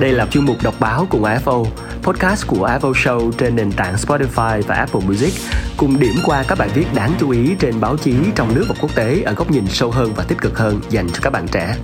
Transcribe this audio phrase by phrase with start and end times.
[0.00, 1.64] Đây là chuyên mục đọc báo cùng AFO,
[2.02, 5.34] podcast của AFO Show trên nền tảng Spotify và Apple Music,
[5.76, 8.74] cùng điểm qua các bài viết đáng chú ý trên báo chí trong nước và
[8.80, 11.46] quốc tế ở góc nhìn sâu hơn và tích cực hơn dành cho các bạn
[11.52, 11.76] trẻ.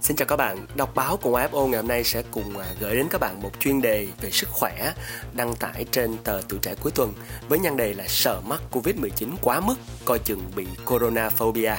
[0.00, 2.96] Xin chào các bạn, đọc báo cùng AFO ngày hôm nay sẽ cùng à, gửi
[2.96, 4.92] đến các bạn một chuyên đề về sức khỏe
[5.32, 7.12] đăng tải trên tờ Tuổi Trẻ cuối tuần
[7.48, 9.74] với nhan đề là sợ mắc Covid-19 quá mức,
[10.04, 11.74] coi chừng bị coronaphobia.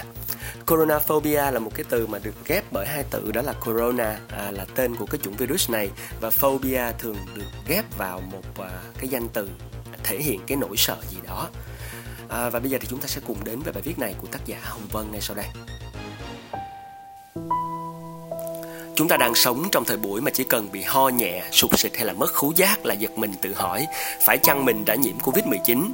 [0.68, 4.52] Coronaphobia là một cái từ mà được ghép bởi hai từ đó là corona à,
[4.52, 5.90] là tên của cái chủng virus này
[6.22, 9.50] và phobia thường được ghép vào một à, cái danh từ
[10.04, 11.50] thể hiện cái nỗi sợ gì đó.
[12.30, 14.28] À, và bây giờ thì chúng ta sẽ cùng đến với bài viết này của
[14.28, 15.46] tác giả Hồng Vân ngay sau đây.
[18.98, 21.96] Chúng ta đang sống trong thời buổi mà chỉ cần bị ho nhẹ, sụt sịt
[21.96, 23.86] hay là mất khứu giác là giật mình tự hỏi
[24.22, 25.90] phải chăng mình đã nhiễm Covid-19?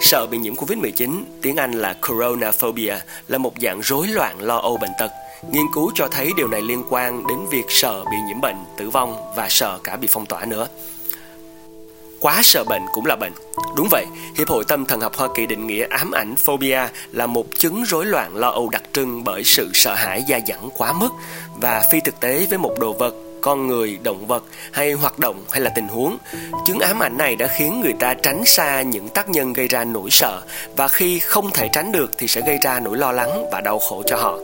[0.00, 2.94] Sợ bị nhiễm Covid-19, tiếng Anh là coronaphobia,
[3.28, 5.10] là một dạng rối loạn lo âu bệnh tật.
[5.52, 8.90] Nghiên cứu cho thấy điều này liên quan đến việc sợ bị nhiễm bệnh, tử
[8.90, 10.66] vong và sợ cả bị phong tỏa nữa.
[12.20, 13.32] Quá sợ bệnh cũng là bệnh.
[13.76, 14.06] Đúng vậy,
[14.38, 16.80] Hiệp hội Tâm thần học Hoa Kỳ định nghĩa ám ảnh phobia
[17.12, 20.68] là một chứng rối loạn lo âu đặc trưng bởi sự sợ hãi gia dẳng
[20.76, 21.08] quá mức
[21.60, 25.44] và phi thực tế với một đồ vật con người, động vật hay hoạt động
[25.50, 26.18] hay là tình huống.
[26.66, 29.84] Chứng ám ảnh này đã khiến người ta tránh xa những tác nhân gây ra
[29.84, 30.42] nỗi sợ
[30.76, 33.78] và khi không thể tránh được thì sẽ gây ra nỗi lo lắng và đau
[33.78, 34.38] khổ cho họ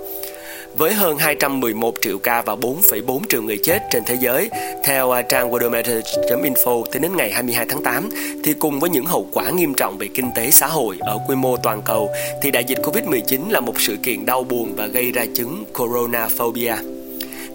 [0.77, 4.51] với hơn 211 triệu ca và 4,4 triệu người chết trên thế giới.
[4.85, 8.09] Theo à, trang worldometer.info tính đến ngày 22 tháng 8,
[8.45, 11.35] thì cùng với những hậu quả nghiêm trọng về kinh tế xã hội ở quy
[11.35, 12.11] mô toàn cầu,
[12.43, 16.75] thì đại dịch Covid-19 là một sự kiện đau buồn và gây ra chứng coronaphobia.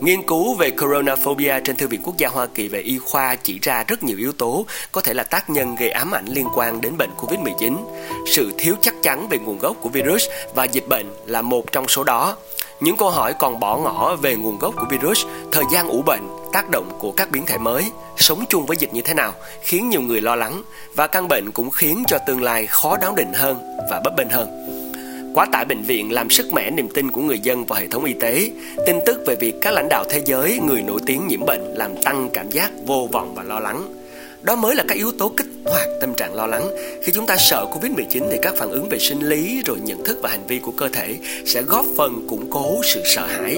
[0.02, 3.60] Nghiên cứu về coronaphobia trên Thư viện Quốc gia Hoa Kỳ về y khoa chỉ
[3.62, 6.82] ra rất nhiều yếu tố có thể là tác nhân gây ám ảnh liên quan
[6.82, 7.76] đến bệnh COVID-19.
[8.36, 11.88] Sự thiếu chắc chắn về nguồn gốc của virus và dịch bệnh là một trong
[11.88, 12.38] số đó.
[12.82, 16.28] Những câu hỏi còn bỏ ngỏ về nguồn gốc của virus, thời gian ủ bệnh,
[16.54, 19.90] tác động của các biến thể mới, sống chung với dịch như thế nào, khiến
[19.90, 20.64] nhiều người lo lắng
[20.96, 24.30] và căn bệnh cũng khiến cho tương lai khó đoán định hơn và bất bình
[24.30, 24.66] hơn.
[25.36, 28.04] Quá tải bệnh viện làm sức mẻ niềm tin của người dân vào hệ thống
[28.04, 28.52] y tế.
[28.86, 31.92] Tin tức về việc các lãnh đạo thế giới, người nổi tiếng nhiễm bệnh làm
[32.04, 33.99] tăng cảm giác vô vọng và lo lắng.
[34.42, 36.70] Đó mới là các yếu tố kích hoạt tâm trạng lo lắng.
[37.04, 40.20] Khi chúng ta sợ Covid-19 thì các phản ứng về sinh lý rồi nhận thức
[40.22, 43.58] và hành vi của cơ thể sẽ góp phần củng cố sự sợ hãi.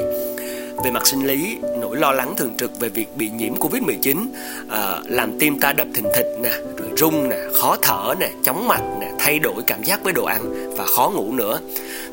[0.84, 4.26] Về mặt sinh lý, nỗi lo lắng thường trực về việc bị nhiễm Covid-19
[4.70, 8.68] à, làm tim ta đập thình thịch nè, rồi rung nè, khó thở nè, chóng
[8.68, 11.60] mặt nè, thay đổi cảm giác với đồ ăn và khó ngủ nữa.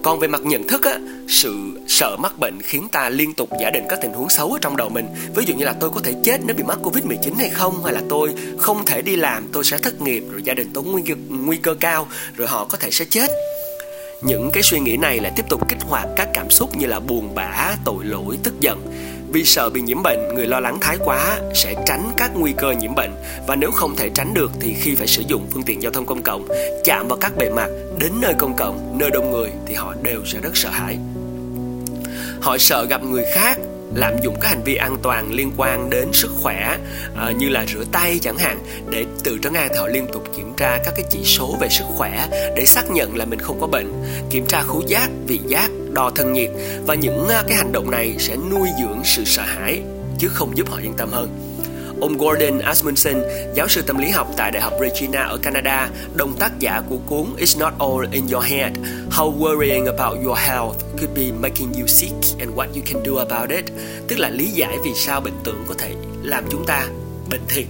[0.03, 0.99] Còn về mặt nhận thức á,
[1.29, 4.59] sự sợ mắc bệnh khiến ta liên tục giả định các tình huống xấu ở
[4.61, 5.07] trong đầu mình.
[5.35, 7.95] Ví dụ như là tôi có thể chết nếu bị mắc Covid-19 hay không hay
[7.95, 11.03] là tôi không thể đi làm, tôi sẽ thất nghiệp rồi gia đình tôi nguy
[11.09, 13.31] cơ, nguy cơ cao rồi họ có thể sẽ chết
[14.23, 17.01] những cái suy nghĩ này lại tiếp tục kích hoạt các cảm xúc như là
[17.01, 18.79] buồn bã tội lỗi tức giận
[19.33, 22.71] vì sợ bị nhiễm bệnh, người lo lắng thái quá sẽ tránh các nguy cơ
[22.71, 23.11] nhiễm bệnh.
[23.47, 26.07] Và nếu không thể tránh được thì khi phải sử dụng phương tiện giao thông
[26.07, 26.49] công cộng,
[26.85, 27.69] chạm vào các bề mặt
[27.99, 30.99] đến nơi công cộng, nơi đông người thì họ đều sẽ rất sợ hãi.
[32.41, 33.59] Họ sợ gặp người khác
[33.95, 36.77] lạm dụng các hành vi an toàn liên quan đến sức khỏe
[37.17, 38.59] à, như là rửa tay chẳng hạn.
[38.91, 41.69] Để tự trấn an thì họ liên tục kiểm tra các cái chỉ số về
[41.69, 43.93] sức khỏe để xác nhận là mình không có bệnh,
[44.31, 46.51] kiểm tra khứu giác, vị giác đo thân nhiệt
[46.87, 49.83] và những à, cái hành động này sẽ nuôi dưỡng sự sợ hãi
[50.19, 51.29] chứ không giúp họ yên tâm hơn.
[52.01, 53.23] Ông Gordon Asmundsen,
[53.55, 56.97] giáo sư tâm lý học tại Đại học Regina ở Canada, đồng tác giả của
[57.07, 58.73] cuốn It's Not All in Your Head,
[59.11, 63.19] How Worrying About Your Health Could Be Making You Sick and What You Can Do
[63.29, 63.65] About It,
[64.09, 66.87] tức là lý giải vì sao bệnh tưởng có thể làm chúng ta
[67.31, 67.67] bệnh thiệt.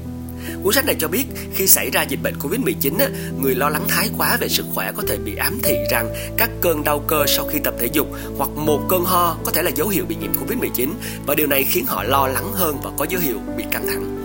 [0.63, 2.93] Cuốn sách này cho biết khi xảy ra dịch bệnh Covid-19,
[3.41, 6.51] người lo lắng thái quá về sức khỏe có thể bị ám thị rằng các
[6.61, 9.71] cơn đau cơ sau khi tập thể dục hoặc một cơn ho có thể là
[9.71, 10.89] dấu hiệu bị nhiễm Covid-19
[11.27, 14.19] và điều này khiến họ lo lắng hơn và có dấu hiệu bị căng thẳng.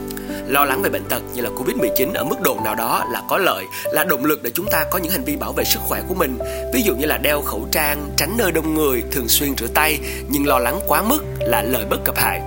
[0.47, 3.37] Lo lắng về bệnh tật như là Covid-19 ở mức độ nào đó là có
[3.37, 6.01] lợi, là động lực để chúng ta có những hành vi bảo vệ sức khỏe
[6.07, 6.37] của mình.
[6.73, 9.99] Ví dụ như là đeo khẩu trang, tránh nơi đông người, thường xuyên rửa tay,
[10.29, 12.41] nhưng lo lắng quá mức là lợi bất cập hại.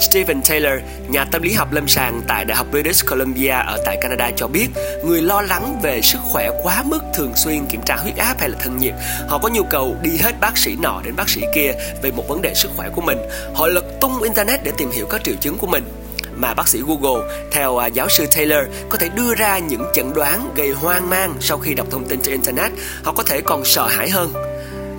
[0.00, 0.72] Stephen Taylor,
[1.08, 4.48] nhà tâm lý học lâm sàng tại Đại học British Columbia ở tại Canada cho
[4.48, 4.68] biết,
[5.04, 8.48] người lo lắng về sức khỏe quá mức thường xuyên kiểm tra huyết áp hay
[8.48, 8.94] là thân nhiệt,
[9.28, 12.28] họ có nhu cầu đi hết bác sĩ nọ đến bác sĩ kia về một
[12.28, 13.18] vấn đề sức khỏe của mình.
[13.54, 15.84] Họ lật tung internet để tìm hiểu các triệu chứng của mình.
[16.34, 20.12] Mà bác sĩ Google theo à, giáo sư Taylor có thể đưa ra những chẩn
[20.14, 22.72] đoán gây hoang mang sau khi đọc thông tin trên internet.
[23.02, 24.49] Họ có thể còn sợ hãi hơn.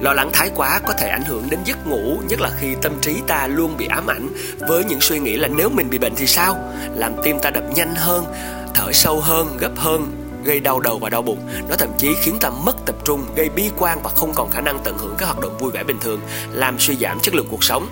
[0.01, 2.94] Lo lắng thái quá có thể ảnh hưởng đến giấc ngủ, nhất là khi tâm
[3.01, 4.27] trí ta luôn bị ám ảnh
[4.59, 6.56] với những suy nghĩ là nếu mình bị bệnh thì sao?
[6.95, 8.25] Làm tim ta đập nhanh hơn,
[8.74, 10.12] thở sâu hơn, gấp hơn,
[10.44, 11.39] gây đau đầu và đau bụng.
[11.69, 14.62] Nó thậm chí khiến ta mất tập trung, gây bi quan và không còn khả
[14.62, 16.19] năng tận hưởng các hoạt động vui vẻ bình thường,
[16.53, 17.88] làm suy giảm chất lượng cuộc sống.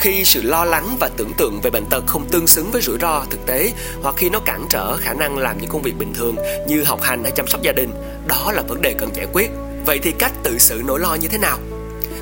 [0.00, 2.98] khi sự lo lắng và tưởng tượng về bệnh tật không tương xứng với rủi
[3.00, 3.72] ro thực tế
[4.02, 6.36] hoặc khi nó cản trở khả năng làm những công việc bình thường
[6.68, 7.90] như học hành hay chăm sóc gia đình
[8.26, 9.50] đó là vấn đề cần giải quyết
[9.86, 11.58] vậy thì cách tự xử nỗi lo như thế nào?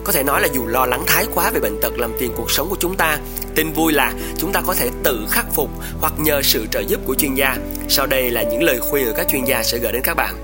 [0.04, 2.50] Có thể nói là dù lo lắng thái quá về bệnh tật làm phiền cuộc
[2.50, 3.18] sống của chúng ta,
[3.54, 5.70] tin vui là chúng ta có thể tự khắc phục
[6.00, 7.56] hoặc nhờ sự trợ giúp của chuyên gia.
[7.88, 10.34] Sau đây là những lời khuyên của các chuyên gia sẽ gửi đến các bạn.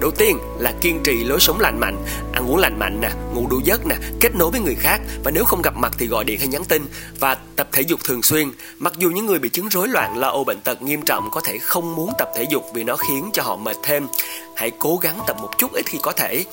[0.00, 1.96] Đầu tiên là kiên trì lối sống lành mạnh,
[2.32, 5.30] ăn uống lành mạnh nè, ngủ đủ giấc nè, kết nối với người khác và
[5.30, 6.86] nếu không gặp mặt thì gọi điện hay nhắn tin
[7.20, 8.50] và tập thể dục thường xuyên.
[8.78, 11.40] Mặc dù những người bị chứng rối loạn, lo âu bệnh tật nghiêm trọng có
[11.40, 14.06] thể không muốn tập thể dục vì nó khiến cho họ mệt thêm,
[14.56, 16.44] hãy cố gắng tập một chút ít khi có thể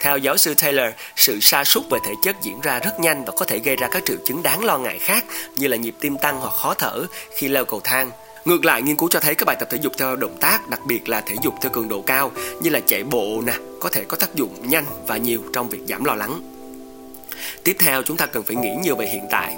[0.00, 3.32] theo giáo sư Taylor, sự sa sút về thể chất diễn ra rất nhanh và
[3.36, 5.24] có thể gây ra các triệu chứng đáng lo ngại khác
[5.56, 7.06] như là nhịp tim tăng hoặc khó thở
[7.36, 8.10] khi leo cầu thang.
[8.44, 10.80] Ngược lại, nghiên cứu cho thấy các bài tập thể dục theo động tác, đặc
[10.86, 12.32] biệt là thể dục theo cường độ cao
[12.62, 15.80] như là chạy bộ nè, có thể có tác dụng nhanh và nhiều trong việc
[15.88, 16.40] giảm lo lắng.
[17.64, 19.56] Tiếp theo, chúng ta cần phải nghĩ nhiều về hiện tại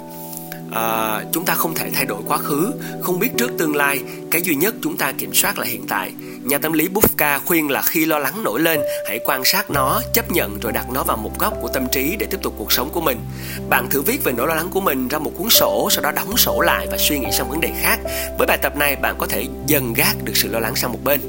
[0.71, 2.71] à, chúng ta không thể thay đổi quá khứ.
[3.01, 3.99] Không biết trước tương lai
[4.31, 6.11] cái duy nhất chúng ta kiểm soát là hiện tại.
[6.43, 10.01] Nhà tâm lý Bufka khuyên là khi lo lắng nổi lên hãy quan sát nó
[10.13, 12.71] chấp nhận rồi đặt nó vào một góc của tâm trí để tiếp tục cuộc
[12.71, 13.17] sống của mình.
[13.69, 16.11] Bạn thử viết về nỗi lo lắng của mình ra một cuốn sổ sau đó
[16.11, 17.99] đóng sổ lại và suy nghĩ sang vấn đề khác.
[18.37, 20.99] Với bài tập này bạn có thể dần gác được sự lo lắng sang một
[21.03, 21.21] bên.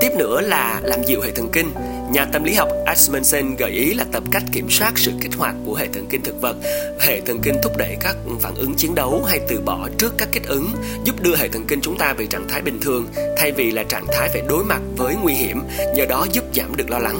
[0.00, 1.70] Tiếp nữa là làm dịu hệ thần kinh.
[2.12, 5.54] Nhà tâm lý học Asmussen gợi ý là tập cách kiểm soát sự kích hoạt
[5.66, 6.56] của hệ thần kinh thực vật.
[7.00, 10.28] Hệ thần kinh thúc đẩy các phản ứng chiến đấu hay từ bỏ trước các
[10.32, 10.70] kích ứng,
[11.04, 13.06] giúp đưa hệ thần kinh chúng ta về trạng thái bình thường
[13.36, 15.62] thay vì là trạng thái phải đối mặt với nguy hiểm,
[15.94, 17.18] nhờ đó giúp giảm được lo lắng.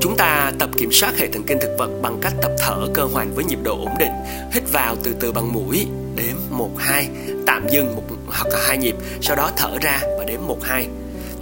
[0.00, 3.02] Chúng ta tập kiểm soát hệ thần kinh thực vật bằng cách tập thở cơ
[3.02, 4.12] hoành với nhịp độ ổn định,
[4.52, 7.08] hít vào từ từ bằng mũi, đếm 1 2,
[7.46, 10.86] tạm dừng một hoặc là hai nhịp, sau đó thở ra và đếm 1 2.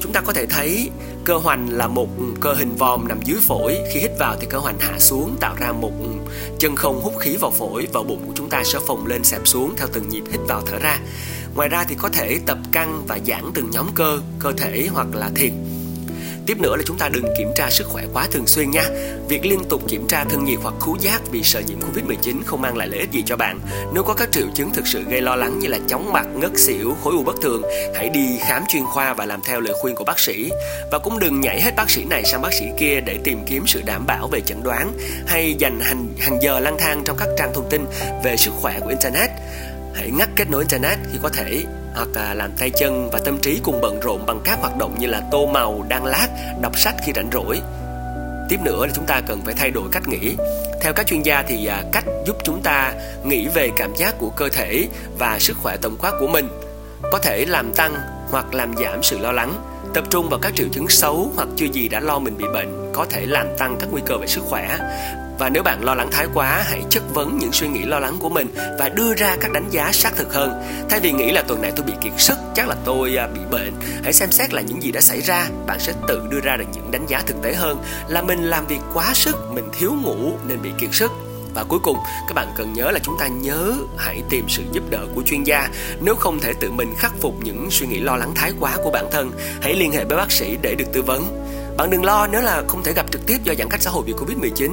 [0.01, 0.91] Chúng ta có thể thấy
[1.25, 2.09] Cơ hoành là một
[2.41, 3.77] cơ hình vòm nằm dưới phổi.
[3.93, 5.93] Khi hít vào thì cơ hoành hạ xuống tạo ra một
[6.59, 9.41] chân không hút khí vào phổi Và bụng của chúng ta sẽ phồng lên xẹp
[9.45, 10.99] xuống theo từng nhịp hít vào thở ra.
[11.55, 15.07] Ngoài ra thì có thể tập căng và giãn từng nhóm cơ, cơ thể hoặc
[15.15, 15.53] là thiền
[16.47, 18.83] Tiếp nữa là chúng ta đừng kiểm tra sức khỏe quá thường xuyên nha.
[19.29, 22.63] Việc liên tục kiểm tra thân nhiệt hoặc khứu giác vì sợ nhiễm Covid-19 không
[22.63, 23.61] mang lại lợi ích gì cho bạn.
[23.95, 26.51] Nếu có các triệu chứng thực sự gây lo lắng như là chóng mặt, ngất
[26.57, 27.63] xỉu, khối u bất thường,
[27.95, 30.51] hãy đi khám chuyên khoa và làm theo lời khuyên của bác sĩ.
[30.91, 33.67] Và cũng đừng nhảy hết bác sĩ này sang bác sĩ kia để tìm kiếm
[33.67, 34.93] sự đảm bảo về chẩn đoán
[35.27, 37.87] hay dành hàng, hàng giờ lang thang trong các trang thông tin
[38.25, 39.31] về sức khỏe của internet.
[39.95, 41.65] Hãy ngắt kết nối internet khi có thể
[41.95, 44.97] hoặc là làm tay chân và tâm trí cùng bận rộn bằng các hoạt động
[44.99, 46.29] như là tô màu, đan lát,
[46.63, 47.61] đọc sách khi rảnh rỗi.
[48.49, 50.37] Tiếp nữa là chúng ta cần phải thay đổi cách nghĩ.
[50.81, 52.95] Theo các chuyên gia thì à, cách giúp chúng ta
[53.25, 54.89] nghĩ về cảm giác của cơ thể
[55.19, 56.49] và sức khỏe tổng quát của mình
[57.13, 57.95] có thể làm tăng
[58.31, 59.55] hoặc làm giảm sự lo lắng.
[59.95, 62.93] Tập trung vào các triệu chứng xấu hoặc chưa gì đã lo mình bị bệnh
[62.93, 64.79] có thể làm tăng các nguy cơ về sức khỏe
[65.39, 68.17] và nếu bạn lo lắng thái quá, hãy chất vấn những suy nghĩ lo lắng
[68.21, 68.47] của mình
[68.79, 70.63] và đưa ra các đánh giá xác thực hơn.
[70.91, 73.41] Thay vì nghĩ là tuần này tôi bị kiệt sức, chắc là tôi à, bị
[73.51, 73.73] bệnh,
[74.03, 75.47] hãy xem xét là những gì đã xảy ra.
[75.67, 77.79] Bạn sẽ tự đưa ra được những đánh giá thực tế hơn
[78.09, 81.13] là mình làm việc quá sức, mình thiếu ngủ nên bị kiệt sức.
[81.55, 81.99] Và cuối cùng,
[82.29, 85.43] các bạn cần nhớ là chúng ta nhớ hãy tìm sự giúp đỡ của chuyên
[85.43, 85.69] gia.
[86.01, 88.91] Nếu không thể tự mình khắc phục những suy nghĩ lo lắng thái quá của
[88.91, 89.33] bản thân,
[89.63, 91.45] hãy liên hệ với bác sĩ để được tư vấn.
[91.77, 94.05] Bạn đừng lo nếu là không thể gặp trực tiếp do giãn cách xã hội
[94.07, 94.71] vì Covid-19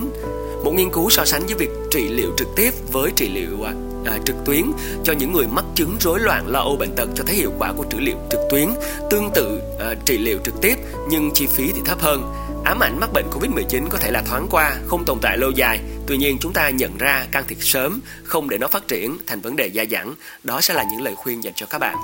[0.64, 3.74] một nghiên cứu so sánh giữa việc trị liệu trực tiếp với trị liệu à,
[4.06, 4.64] à, trực tuyến
[5.04, 7.74] cho những người mắc chứng rối loạn lo âu bệnh tật cho thấy hiệu quả
[7.78, 8.68] của trị liệu trực tuyến
[9.10, 10.76] tương tự à, trị liệu trực tiếp
[11.10, 12.34] nhưng chi phí thì thấp hơn.
[12.64, 15.80] Ám ảnh mắc bệnh Covid-19 có thể là thoáng qua, không tồn tại lâu dài.
[16.08, 19.42] Tuy nhiên chúng ta nhận ra can thiệp sớm, không để nó phát triển thành
[19.42, 20.14] vấn đề dai dẳng.
[20.44, 21.98] Đó sẽ là những lời khuyên dành cho các bạn.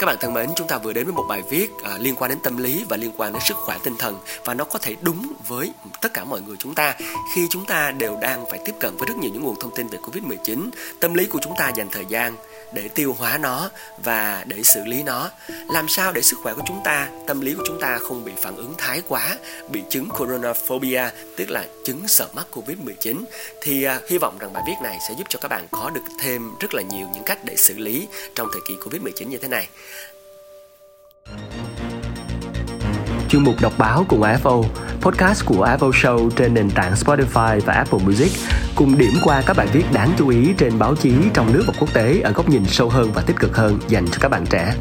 [0.00, 2.28] Các bạn thân mến, chúng ta vừa đến với một bài viết à, liên quan
[2.30, 4.96] đến tâm lý và liên quan đến sức khỏe tinh thần và nó có thể
[5.00, 6.94] đúng với tất cả mọi người chúng ta
[7.34, 9.88] khi chúng ta đều đang phải tiếp cận với rất nhiều những nguồn thông tin
[9.88, 10.70] về Covid-19.
[11.00, 12.36] Tâm lý của chúng ta dành thời gian
[12.72, 13.70] để tiêu hóa nó
[14.04, 15.30] và để xử lý nó.
[15.68, 18.32] Làm sao để sức khỏe của chúng ta, tâm lý của chúng ta không bị
[18.42, 19.36] phản ứng thái quá,
[19.68, 23.24] bị chứng coronaphobia, tức là chứng sợ mắc Covid-19
[23.62, 26.04] thì à, hy vọng rằng bài viết này sẽ giúp cho các bạn có được
[26.20, 29.48] thêm rất là nhiều những cách để xử lý trong thời kỳ Covid-19 như thế
[29.48, 29.68] này
[33.30, 34.64] chương mục đọc báo cùng AFO,
[35.00, 38.32] podcast của AFO Show trên nền tảng Spotify và Apple Music,
[38.76, 41.72] cùng điểm qua các bài viết đáng chú ý trên báo chí trong nước và
[41.80, 44.46] quốc tế ở góc nhìn sâu hơn và tích cực hơn dành cho các bạn
[44.50, 44.74] trẻ.